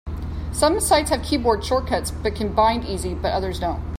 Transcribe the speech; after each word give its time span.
Some 0.51 0.79
sites 0.79 1.11
have 1.11 1.21
keyboard 1.21 1.63
shortcuts 1.63 2.11
you 2.25 2.31
can 2.31 2.53
bind 2.53 2.85
easily, 2.85 3.13
but 3.13 3.33
others 3.33 3.59
don't. 3.59 3.83